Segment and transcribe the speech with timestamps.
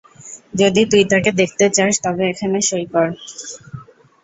[0.53, 3.07] যদি তুই তাকে দেখতে চাস তবে এখানে সঁই কর।